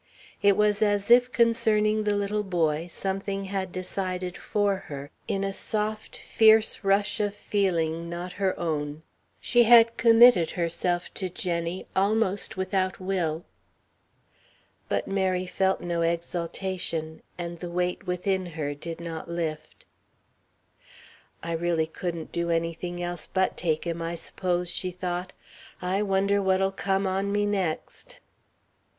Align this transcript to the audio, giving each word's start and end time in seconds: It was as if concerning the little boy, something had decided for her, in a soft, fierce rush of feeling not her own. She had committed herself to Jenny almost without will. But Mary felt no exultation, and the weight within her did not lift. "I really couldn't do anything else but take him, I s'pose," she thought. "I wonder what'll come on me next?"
It 0.41 0.57
was 0.57 0.81
as 0.81 1.11
if 1.11 1.31
concerning 1.31 2.05
the 2.05 2.15
little 2.15 2.41
boy, 2.43 2.87
something 2.87 3.43
had 3.43 3.71
decided 3.71 4.35
for 4.35 4.75
her, 4.89 5.11
in 5.27 5.43
a 5.43 5.53
soft, 5.53 6.17
fierce 6.17 6.83
rush 6.83 7.19
of 7.19 7.35
feeling 7.35 8.09
not 8.09 8.33
her 8.41 8.59
own. 8.59 9.03
She 9.39 9.61
had 9.65 9.97
committed 9.97 10.49
herself 10.49 11.13
to 11.13 11.29
Jenny 11.29 11.85
almost 11.95 12.57
without 12.57 12.99
will. 12.99 13.45
But 14.89 15.07
Mary 15.07 15.45
felt 15.45 15.81
no 15.81 16.01
exultation, 16.01 17.21
and 17.37 17.59
the 17.59 17.69
weight 17.69 18.07
within 18.07 18.47
her 18.47 18.73
did 18.73 18.99
not 18.99 19.29
lift. 19.29 19.85
"I 21.43 21.51
really 21.51 21.85
couldn't 21.85 22.31
do 22.31 22.49
anything 22.49 23.03
else 23.03 23.27
but 23.31 23.55
take 23.55 23.83
him, 23.85 24.01
I 24.01 24.15
s'pose," 24.15 24.71
she 24.71 24.89
thought. 24.89 25.31
"I 25.79 26.01
wonder 26.01 26.41
what'll 26.41 26.71
come 26.71 27.05
on 27.05 27.31
me 27.31 27.45
next?" 27.45 28.19